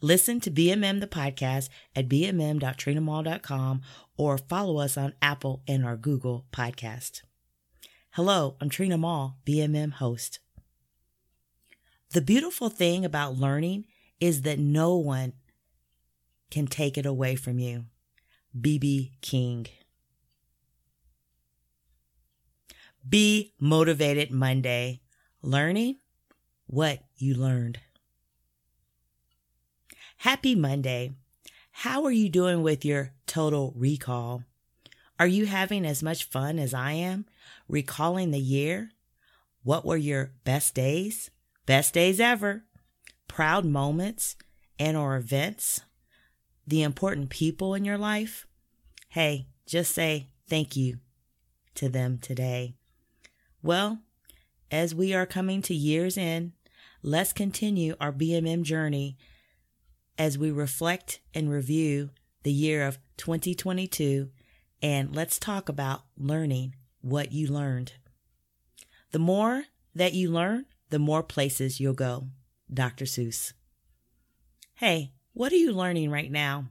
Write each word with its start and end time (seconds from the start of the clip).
Listen 0.00 0.40
to 0.40 0.50
BMM 0.50 1.00
the 1.00 1.06
podcast 1.06 1.68
at 1.94 2.08
bmm.trinamall.com 2.08 3.82
or 4.16 4.38
follow 4.38 4.78
us 4.78 4.96
on 4.96 5.14
Apple 5.22 5.62
and 5.66 5.84
our 5.84 5.96
Google 5.96 6.46
podcast. 6.52 7.22
Hello, 8.12 8.56
I'm 8.60 8.68
Trina 8.68 8.98
Mall, 8.98 9.38
BMM 9.46 9.92
host. 9.92 10.38
The 12.12 12.20
beautiful 12.20 12.68
thing 12.68 13.04
about 13.04 13.36
learning 13.36 13.86
is 14.20 14.42
that 14.42 14.58
no 14.58 14.96
one 14.96 15.32
can 16.50 16.66
take 16.66 16.96
it 16.96 17.06
away 17.06 17.34
from 17.34 17.58
you. 17.58 17.86
BB 18.56 19.20
King. 19.20 19.66
Be 23.06 23.52
motivated 23.58 24.30
Monday. 24.30 25.00
Learning 25.42 25.96
what 26.66 27.00
you 27.16 27.34
learned. 27.34 27.80
Happy 30.24 30.54
Monday. 30.54 31.12
How 31.70 32.02
are 32.04 32.10
you 32.10 32.30
doing 32.30 32.62
with 32.62 32.82
your 32.82 33.12
total 33.26 33.74
recall? 33.76 34.42
Are 35.20 35.26
you 35.26 35.44
having 35.44 35.84
as 35.84 36.02
much 36.02 36.24
fun 36.24 36.58
as 36.58 36.72
I 36.72 36.92
am 36.92 37.26
recalling 37.68 38.30
the 38.30 38.40
year? 38.40 38.92
What 39.64 39.84
were 39.84 39.98
your 39.98 40.32
best 40.44 40.74
days? 40.74 41.30
Best 41.66 41.92
days 41.92 42.20
ever? 42.20 42.64
Proud 43.28 43.66
moments 43.66 44.36
and 44.78 44.96
or 44.96 45.16
events? 45.16 45.82
The 46.66 46.82
important 46.82 47.28
people 47.28 47.74
in 47.74 47.84
your 47.84 47.98
life? 47.98 48.46
Hey, 49.10 49.48
just 49.66 49.92
say 49.92 50.28
thank 50.48 50.74
you 50.74 51.00
to 51.74 51.90
them 51.90 52.16
today. 52.16 52.76
Well, 53.62 53.98
as 54.70 54.94
we 54.94 55.12
are 55.12 55.26
coming 55.26 55.60
to 55.60 55.74
year's 55.74 56.16
end, 56.16 56.52
let's 57.02 57.34
continue 57.34 57.94
our 58.00 58.10
BMM 58.10 58.62
journey 58.62 59.18
as 60.18 60.38
we 60.38 60.50
reflect 60.50 61.20
and 61.34 61.50
review 61.50 62.10
the 62.42 62.52
year 62.52 62.86
of 62.86 62.98
2022 63.16 64.30
and 64.82 65.16
let's 65.16 65.38
talk 65.38 65.68
about 65.68 66.02
learning 66.16 66.74
what 67.00 67.32
you 67.32 67.46
learned. 67.46 67.94
The 69.12 69.18
more 69.18 69.64
that 69.94 70.12
you 70.12 70.30
learn, 70.30 70.66
the 70.90 70.98
more 70.98 71.22
places 71.22 71.80
you'll 71.80 71.94
go. 71.94 72.28
Dr. 72.72 73.04
Seuss. 73.04 73.52
Hey, 74.74 75.12
what 75.32 75.52
are 75.52 75.56
you 75.56 75.72
learning 75.72 76.10
right 76.10 76.30
now? 76.30 76.66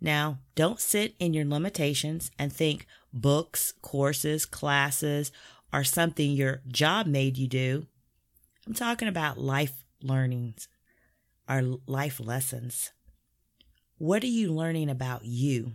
Now, 0.00 0.38
don't 0.54 0.80
sit 0.80 1.14
in 1.18 1.34
your 1.34 1.44
limitations 1.44 2.30
and 2.38 2.52
think 2.52 2.86
books, 3.12 3.72
courses, 3.82 4.46
classes 4.46 5.32
are 5.72 5.84
something 5.84 6.32
your 6.32 6.62
job 6.68 7.06
made 7.06 7.36
you 7.36 7.48
do. 7.48 7.86
I'm 8.66 8.74
talking 8.74 9.08
about 9.08 9.38
life 9.38 9.84
learnings, 10.02 10.68
our 11.48 11.62
life 11.86 12.20
lessons. 12.20 12.92
What 13.96 14.22
are 14.22 14.28
you 14.28 14.52
learning 14.52 14.90
about 14.90 15.24
you? 15.24 15.72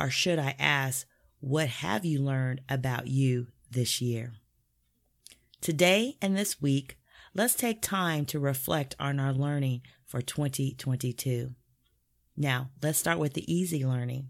Or 0.00 0.08
should 0.08 0.38
I 0.38 0.54
ask, 0.58 1.06
what 1.40 1.68
have 1.68 2.04
you 2.04 2.20
learned 2.20 2.62
about 2.68 3.08
you 3.08 3.48
this 3.70 4.00
year? 4.00 4.32
Today 5.60 6.16
and 6.22 6.36
this 6.36 6.62
week, 6.62 6.96
let's 7.34 7.54
take 7.54 7.82
time 7.82 8.24
to 8.26 8.38
reflect 8.38 8.96
on 8.98 9.20
our 9.20 9.32
learning 9.32 9.82
for 10.06 10.22
2022. 10.22 11.54
Now, 12.36 12.70
let's 12.82 12.98
start 12.98 13.18
with 13.18 13.34
the 13.34 13.52
easy 13.52 13.84
learning. 13.84 14.28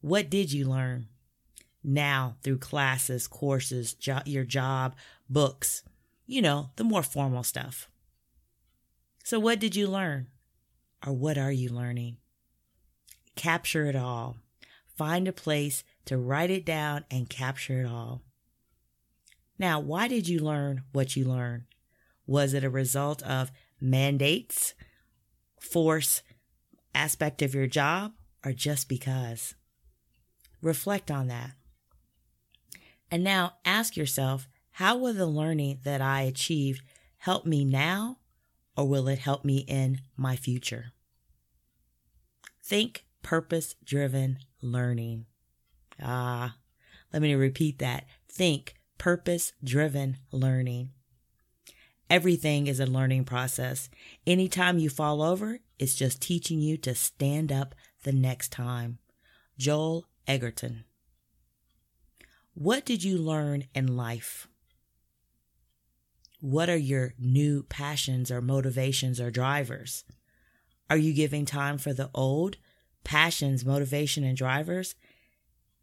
What 0.00 0.28
did 0.28 0.52
you 0.52 0.68
learn? 0.68 1.06
Now, 1.82 2.36
through 2.42 2.58
classes, 2.58 3.26
courses, 3.26 3.94
jo- 3.94 4.20
your 4.26 4.44
job, 4.44 4.96
books, 5.28 5.82
you 6.26 6.42
know, 6.42 6.70
the 6.76 6.84
more 6.84 7.02
formal 7.02 7.42
stuff. 7.42 7.88
So, 9.26 9.40
what 9.40 9.58
did 9.58 9.74
you 9.74 9.88
learn? 9.88 10.28
Or 11.04 11.12
what 11.12 11.36
are 11.36 11.50
you 11.50 11.68
learning? 11.68 12.18
Capture 13.34 13.86
it 13.86 13.96
all. 13.96 14.36
Find 14.96 15.26
a 15.26 15.32
place 15.32 15.82
to 16.04 16.16
write 16.16 16.48
it 16.48 16.64
down 16.64 17.06
and 17.10 17.28
capture 17.28 17.80
it 17.80 17.86
all. 17.86 18.22
Now, 19.58 19.80
why 19.80 20.06
did 20.06 20.28
you 20.28 20.38
learn 20.38 20.84
what 20.92 21.16
you 21.16 21.24
learned? 21.24 21.64
Was 22.24 22.54
it 22.54 22.62
a 22.62 22.70
result 22.70 23.20
of 23.24 23.50
mandates, 23.80 24.74
force, 25.58 26.22
aspect 26.94 27.42
of 27.42 27.52
your 27.52 27.66
job 27.66 28.12
or 28.44 28.52
just 28.52 28.88
because? 28.88 29.56
Reflect 30.62 31.10
on 31.10 31.26
that. 31.26 31.50
And 33.10 33.24
now 33.24 33.54
ask 33.64 33.96
yourself 33.96 34.46
how 34.70 34.96
will 34.96 35.14
the 35.14 35.26
learning 35.26 35.80
that 35.82 36.00
I 36.00 36.22
achieved 36.22 36.82
help 37.18 37.44
me 37.44 37.64
now 37.64 38.18
or 38.76 38.86
will 38.86 39.08
it 39.08 39.18
help 39.18 39.44
me 39.44 39.58
in 39.68 40.00
my 40.16 40.36
future? 40.36 40.92
Think 42.62 43.04
purpose 43.22 43.76
driven 43.84 44.38
learning. 44.60 45.26
Ah, 46.02 46.56
let 47.12 47.22
me 47.22 47.34
repeat 47.34 47.78
that. 47.78 48.04
Think 48.28 48.74
purpose 48.98 49.52
driven 49.62 50.18
learning. 50.30 50.90
Everything 52.08 52.66
is 52.66 52.78
a 52.78 52.86
learning 52.86 53.24
process. 53.24 53.88
Anytime 54.26 54.78
you 54.78 54.88
fall 54.88 55.22
over, 55.22 55.58
it's 55.78 55.94
just 55.94 56.20
teaching 56.20 56.60
you 56.60 56.76
to 56.78 56.94
stand 56.94 57.50
up 57.50 57.74
the 58.04 58.12
next 58.12 58.52
time. 58.52 58.98
Joel 59.58 60.06
Edgerton. 60.26 60.84
What 62.54 62.84
did 62.84 63.02
you 63.02 63.18
learn 63.18 63.64
in 63.74 63.96
life? 63.96 64.48
What 66.46 66.70
are 66.70 66.76
your 66.76 67.14
new 67.18 67.64
passions 67.64 68.30
or 68.30 68.40
motivations 68.40 69.20
or 69.20 69.30
drivers? 69.30 70.04
Are 70.88 70.96
you 70.96 71.12
giving 71.12 71.44
time 71.44 71.76
for 71.76 71.92
the 71.92 72.08
old 72.14 72.56
passions, 73.02 73.64
motivation, 73.64 74.22
and 74.22 74.36
drivers? 74.36 74.94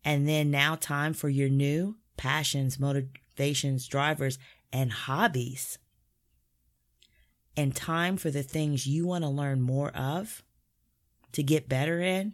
And 0.05 0.27
then 0.27 0.51
now 0.51 0.75
time 0.75 1.13
for 1.13 1.27
your 1.27 1.49
new 1.49 1.97
passions, 2.15 2.79
motivations, 2.79 3.87
drivers, 3.87 4.39
and 4.71 4.91
hobbies? 4.91 5.77
and 7.55 7.75
time 7.75 8.17
for 8.17 8.31
the 8.31 8.43
things 8.43 8.87
you 8.87 9.05
want 9.05 9.23
to 9.23 9.29
learn 9.29 9.61
more 9.61 9.89
of 9.89 10.43
to 11.31 11.43
get 11.43 11.69
better 11.69 11.99
in 11.99 12.33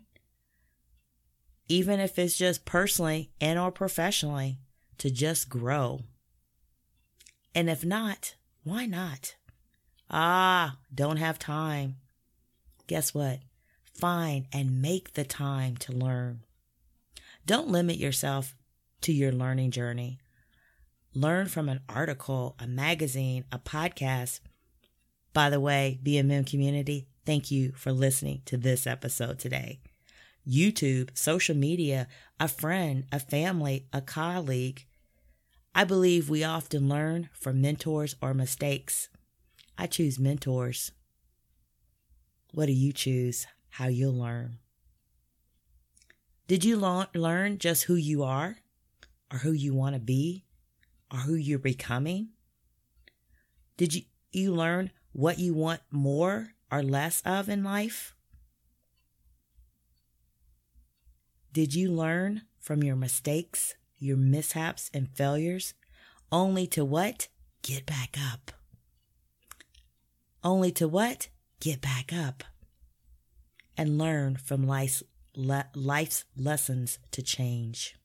even 1.67 1.99
if 1.99 2.17
it's 2.17 2.37
just 2.37 2.65
personally 2.65 3.29
and 3.39 3.59
or 3.59 3.71
professionally 3.71 4.59
to 4.97 5.09
just 5.09 5.49
grow 5.49 6.01
and 7.53 7.69
if 7.69 7.83
not 7.83 8.35
why 8.63 8.85
not? 8.85 9.35
Ah 10.09 10.77
don't 10.93 11.17
have 11.17 11.39
time. 11.39 11.97
Guess 12.87 13.13
what? 13.13 13.39
Find 13.83 14.47
and 14.51 14.81
make 14.81 15.13
the 15.13 15.23
time 15.23 15.77
to 15.77 15.91
learn. 15.91 16.41
Don't 17.45 17.69
limit 17.69 17.97
yourself 17.97 18.55
to 19.01 19.13
your 19.13 19.31
learning 19.31 19.71
journey. 19.71 20.19
Learn 21.13 21.47
from 21.47 21.69
an 21.69 21.81
article 21.89 22.55
a 22.59 22.67
magazine 22.67 23.45
a 23.51 23.59
podcast. 23.59 24.39
By 25.33 25.49
the 25.49 25.59
way, 25.59 25.99
BMM 26.03 26.49
community, 26.49 27.07
thank 27.25 27.51
you 27.51 27.71
for 27.73 27.91
listening 27.91 28.41
to 28.45 28.57
this 28.57 28.85
episode 28.85 29.39
today. 29.39 29.79
YouTube, 30.47 31.15
social 31.17 31.55
media, 31.55 32.07
a 32.39 32.47
friend, 32.47 33.05
a 33.11 33.19
family, 33.19 33.87
a 33.93 34.01
colleague. 34.01 34.85
I 35.79 35.85
believe 35.85 36.29
we 36.29 36.43
often 36.43 36.89
learn 36.89 37.29
from 37.31 37.61
mentors 37.61 38.13
or 38.21 38.33
mistakes. 38.33 39.07
I 39.77 39.87
choose 39.87 40.19
mentors. 40.19 40.91
What 42.53 42.65
do 42.65 42.73
you 42.73 42.91
choose? 42.91 43.47
How 43.69 43.87
you'll 43.87 44.11
learn. 44.11 44.57
Did 46.49 46.65
you 46.65 46.75
learn 46.75 47.59
just 47.59 47.83
who 47.83 47.95
you 47.95 48.23
are 48.23 48.57
or 49.31 49.37
who 49.37 49.53
you 49.53 49.73
want 49.73 49.95
to 49.95 50.01
be 50.01 50.43
or 51.13 51.19
who 51.19 51.35
you're 51.35 51.57
becoming? 51.57 52.31
Did 53.77 53.93
you, 53.93 54.01
you 54.33 54.53
learn 54.53 54.91
what 55.13 55.39
you 55.39 55.53
want 55.53 55.79
more 55.89 56.55
or 56.69 56.83
less 56.83 57.21
of 57.25 57.47
in 57.47 57.63
life? 57.63 58.13
Did 61.53 61.73
you 61.73 61.89
learn 61.89 62.41
from 62.59 62.83
your 62.83 62.97
mistakes, 62.97 63.75
your 63.99 64.17
mishaps, 64.17 64.89
and 64.93 65.09
failures 65.09 65.73
only 66.31 66.67
to 66.67 66.85
what? 66.85 67.27
Get 67.61 67.85
back 67.85 68.17
up. 68.17 68.51
Only 70.43 70.71
to 70.73 70.87
what? 70.87 71.27
get 71.59 71.81
back 71.81 72.13
up 72.13 72.43
and 73.77 73.97
learn 73.97 74.35
from 74.35 74.65
life's, 74.65 75.03
le- 75.35 75.69
life's 75.75 76.25
lessons 76.35 76.99
to 77.11 77.21
change. 77.21 77.95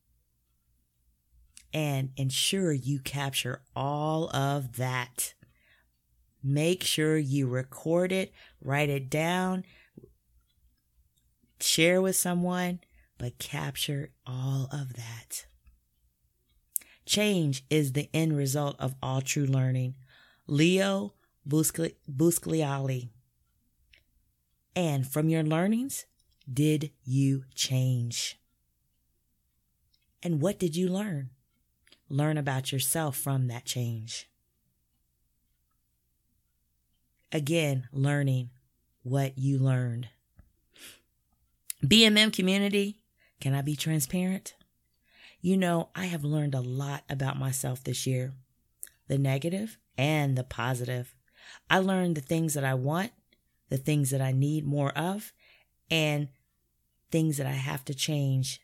And 1.73 2.11
ensure 2.15 2.71
you 2.71 2.99
capture 2.99 3.61
all 3.75 4.29
of 4.35 4.77
that. 4.77 5.33
Make 6.41 6.83
sure 6.83 7.17
you 7.17 7.47
record 7.47 8.11
it, 8.11 8.31
write 8.61 8.89
it 8.89 9.09
down, 9.09 9.65
share 11.59 12.01
with 12.01 12.15
someone, 12.15 12.79
but 13.17 13.39
capture 13.39 14.11
all 14.25 14.69
of 14.71 14.93
that. 14.93 15.47
Change 17.05 17.63
is 17.69 17.93
the 17.93 18.09
end 18.13 18.35
result 18.35 18.75
of 18.79 18.95
all 19.01 19.21
true 19.21 19.45
learning. 19.45 19.95
Leo 20.47 21.13
Buscaglia. 21.47 23.09
And 24.75 25.07
from 25.07 25.29
your 25.29 25.43
learnings, 25.43 26.05
did 26.51 26.91
you 27.03 27.43
change? 27.53 28.39
And 30.21 30.41
what 30.41 30.59
did 30.59 30.75
you 30.75 30.89
learn? 30.89 31.29
Learn 32.09 32.37
about 32.37 32.71
yourself 32.71 33.15
from 33.15 33.47
that 33.47 33.65
change. 33.65 34.29
Again, 37.31 37.87
learning 37.91 38.49
what 39.03 39.37
you 39.37 39.59
learned. 39.59 40.09
BMM 41.83 42.33
community, 42.33 43.01
can 43.39 43.53
I 43.53 43.61
be 43.61 43.75
transparent? 43.75 44.55
You 45.45 45.57
know, 45.57 45.89
I 45.93 46.05
have 46.05 46.23
learned 46.23 46.55
a 46.55 46.59
lot 46.59 47.03
about 47.07 47.37
myself 47.37 47.83
this 47.83 48.07
year 48.07 48.33
the 49.07 49.19
negative 49.19 49.77
and 49.95 50.35
the 50.35 50.43
positive. 50.43 51.13
I 51.69 51.77
learned 51.77 52.17
the 52.17 52.21
things 52.21 52.55
that 52.55 52.63
I 52.63 52.73
want, 52.73 53.11
the 53.69 53.77
things 53.77 54.09
that 54.09 54.21
I 54.21 54.31
need 54.31 54.65
more 54.65 54.89
of, 54.97 55.33
and 55.91 56.29
things 57.11 57.37
that 57.37 57.45
I 57.45 57.51
have 57.51 57.85
to 57.85 57.93
change. 57.93 58.59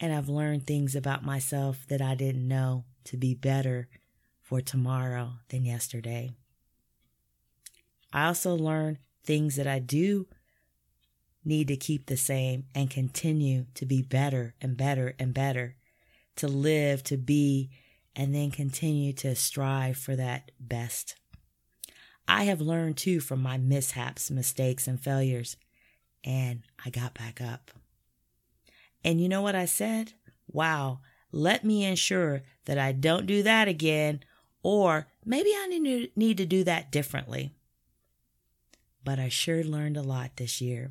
And 0.00 0.12
I've 0.12 0.28
learned 0.28 0.66
things 0.66 0.96
about 0.96 1.24
myself 1.24 1.86
that 1.86 2.02
I 2.02 2.16
didn't 2.16 2.48
know 2.48 2.84
to 3.04 3.16
be 3.16 3.34
better 3.34 3.88
for 4.42 4.60
tomorrow 4.60 5.34
than 5.50 5.64
yesterday. 5.64 6.32
I 8.12 8.26
also 8.26 8.52
learned 8.52 8.98
things 9.22 9.54
that 9.54 9.68
I 9.68 9.78
do 9.78 10.26
need 11.48 11.66
to 11.68 11.76
keep 11.76 12.06
the 12.06 12.16
same 12.16 12.66
and 12.74 12.90
continue 12.90 13.66
to 13.74 13.86
be 13.86 14.02
better 14.02 14.54
and 14.60 14.76
better 14.76 15.14
and 15.18 15.34
better, 15.34 15.74
to 16.36 16.46
live, 16.46 17.02
to 17.02 17.16
be, 17.16 17.70
and 18.14 18.34
then 18.34 18.50
continue 18.50 19.12
to 19.14 19.34
strive 19.34 19.96
for 19.96 20.14
that 20.14 20.52
best. 20.60 21.16
I 22.28 22.44
have 22.44 22.60
learned 22.60 22.98
too 22.98 23.20
from 23.20 23.40
my 23.40 23.56
mishaps, 23.56 24.30
mistakes, 24.30 24.86
and 24.86 25.00
failures, 25.00 25.56
and 26.22 26.62
I 26.84 26.90
got 26.90 27.14
back 27.14 27.40
up. 27.40 27.70
And 29.02 29.20
you 29.20 29.28
know 29.28 29.40
what 29.40 29.54
I 29.54 29.64
said? 29.64 30.12
Wow, 30.46 31.00
let 31.32 31.64
me 31.64 31.84
ensure 31.84 32.42
that 32.66 32.78
I 32.78 32.92
don't 32.92 33.26
do 33.26 33.42
that 33.42 33.66
again, 33.66 34.20
or 34.62 35.06
maybe 35.24 35.50
I 35.50 36.10
need 36.14 36.36
to 36.36 36.46
do 36.46 36.64
that 36.64 36.92
differently. 36.92 37.54
But 39.02 39.18
I 39.18 39.30
sure 39.30 39.64
learned 39.64 39.96
a 39.96 40.02
lot 40.02 40.36
this 40.36 40.60
year 40.60 40.90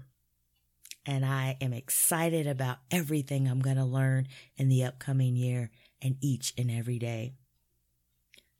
and 1.08 1.26
I 1.26 1.56
am 1.62 1.72
excited 1.72 2.46
about 2.46 2.80
everything 2.92 3.48
I'm 3.48 3.62
going 3.62 3.78
to 3.78 3.86
learn 3.86 4.28
in 4.58 4.68
the 4.68 4.84
upcoming 4.84 5.38
year 5.38 5.72
and 6.02 6.18
each 6.22 6.54
and 6.58 6.70
every 6.70 7.00
day. 7.00 7.34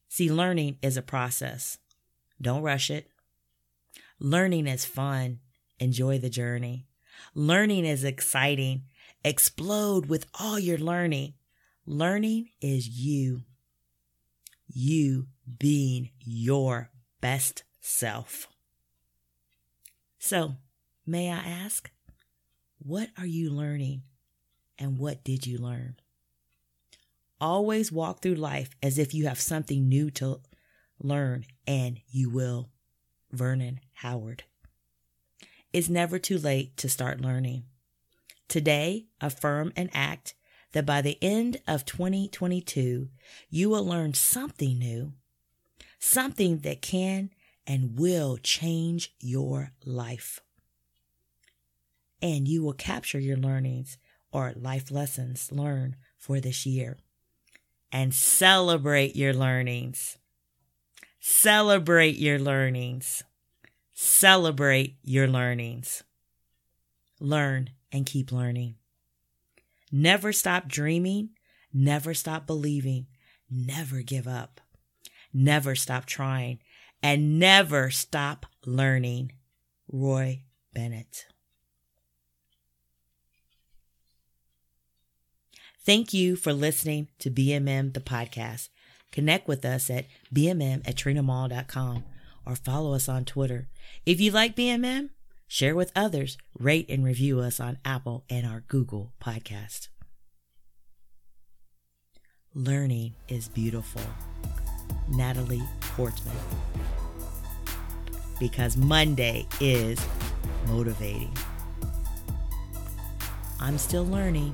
See, 0.08 0.32
learning 0.32 0.78
is 0.82 0.96
a 0.96 1.02
process. 1.02 1.78
Don't 2.42 2.64
rush 2.64 2.90
it. 2.90 3.12
Learning 4.20 4.66
is 4.66 4.86
fun. 4.86 5.40
Enjoy 5.80 6.18
the 6.18 6.30
journey. 6.30 6.88
Learning 7.36 7.86
is 7.86 8.06
exciting. 8.06 8.84
Explode 9.26 10.06
with 10.06 10.26
all 10.40 10.58
your 10.58 10.78
learning. 10.78 11.34
Learning 11.86 12.50
is 12.62 12.88
you. 12.88 13.42
You 14.68 15.28
being 15.60 16.12
your 16.20 16.92
best 17.20 17.64
self. 17.82 18.48
So, 20.18 20.56
may 21.06 21.30
I 21.30 21.38
ask, 21.38 21.92
what 22.88 23.10
are 23.18 23.26
you 23.26 23.50
learning 23.50 24.02
and 24.80 24.98
what 24.98 25.22
did 25.26 25.46
you 25.46 25.58
learn? 25.58 25.98
Always 27.42 27.92
walk 27.92 28.22
through 28.22 28.36
life 28.36 28.70
as 28.82 28.98
if 28.98 29.14
you 29.14 29.28
have 29.28 29.42
something 29.42 29.90
new 29.90 30.10
to 30.12 30.40
learn, 31.00 31.46
and 31.68 32.00
you 32.10 32.30
will. 32.30 32.70
Vernon 33.32 33.82
Howard. 33.96 34.46
It's 35.74 35.90
never 35.90 36.18
too 36.18 36.38
late 36.38 36.78
to 36.78 36.88
start 36.88 37.20
learning. 37.20 37.66
Today, 38.48 39.08
affirm 39.20 39.74
and 39.76 39.90
act 39.94 40.34
that 40.72 40.86
by 40.86 41.02
the 41.02 41.18
end 41.22 41.58
of 41.68 41.84
2022, 41.84 43.10
you 43.50 43.70
will 43.70 43.86
learn 43.86 44.14
something 44.14 44.80
new, 44.80 45.12
something 46.00 46.60
that 46.60 46.82
can 46.82 47.32
and 47.68 48.00
will 48.00 48.38
change 48.38 49.14
your 49.20 49.72
life 49.86 50.40
and 52.22 52.48
you 52.48 52.64
will 52.64 52.74
capture 52.74 53.20
your 53.20 53.38
learnings 53.38 53.98
or 54.32 54.54
life 54.56 54.92
lessons 54.92 55.52
learned 55.52 55.96
for 56.18 56.40
this 56.40 56.66
year 56.66 56.98
and 57.92 58.14
celebrate 58.14 59.16
your 59.16 59.34
learnings. 59.34 60.18
Celebrate 61.20 62.18
your 62.18 62.40
learnings. 62.40 63.24
Celebrate 63.94 64.98
your 65.04 65.28
learnings. 65.28 66.04
Learn 67.20 67.72
and 67.92 68.06
keep 68.06 68.32
learning. 68.32 68.76
Never 69.92 70.32
stop 70.34 70.68
dreaming. 70.68 71.30
Never 71.74 72.14
stop 72.14 72.46
believing. 72.46 73.08
Never 73.50 74.02
give 74.02 74.28
up. 74.28 74.62
Never 75.34 75.76
stop 75.76 76.06
trying. 76.06 76.60
And 77.02 77.40
never 77.40 77.90
stop 77.90 78.46
learning. 78.66 79.32
Roy 79.92 80.44
Bennett. 80.74 81.28
Thank 85.88 86.14
you 86.14 86.36
for 86.36 86.52
listening 86.52 87.08
to 87.20 87.32
BMM 87.32 87.94
the 87.94 88.02
podcast. 88.02 88.68
Connect 89.14 89.48
with 89.48 89.64
us 89.64 89.90
at 89.90 90.04
BMM 90.36 90.86
at 90.86 90.98
TrinaMall.com 90.98 92.04
or 92.46 92.56
follow 92.58 92.94
us 92.94 93.08
on 93.08 93.24
Twitter. 93.24 93.70
If 94.06 94.20
you 94.20 94.32
like 94.32 94.58
BMM, 94.58 95.12
share 95.48 95.78
with 95.78 95.94
others, 95.96 96.38
rate 96.60 96.90
and 96.90 97.06
review 97.06 97.40
us 97.40 97.62
on 97.62 97.78
Apple 97.86 98.26
and 98.30 98.46
our 98.46 98.66
Google 98.68 99.14
podcast. 99.24 99.88
Learning 102.54 103.14
is 103.30 103.48
beautiful. 103.48 104.02
Natalie 105.08 105.64
Portman. 105.80 106.36
Because 108.42 108.76
Monday 108.76 109.48
is 109.62 110.06
motivating. 110.68 111.34
I'm 113.62 113.78
still 113.78 114.06
learning. 114.06 114.54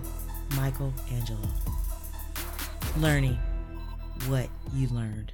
Michael 0.55 0.93
Angelo. 1.11 1.39
Learning 2.97 3.37
what 4.27 4.47
you 4.73 4.87
learned. 4.89 5.32